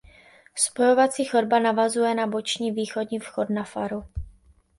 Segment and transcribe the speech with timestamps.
[0.55, 4.03] Spojovací chodba navazuje na boční východní vchod na faru.